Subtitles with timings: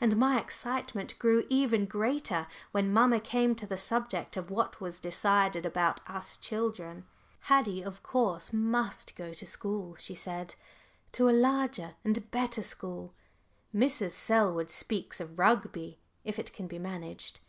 [0.00, 5.00] And my excitement grew even greater when mamma came to the subject of what was
[5.00, 7.04] decided about us children.
[7.40, 10.54] "Haddie of course must go to school," she said;
[11.10, 13.12] "to a larger and better school
[13.74, 14.12] Mrs.
[14.12, 17.40] Selwood speaks of Rugby, if it can be managed.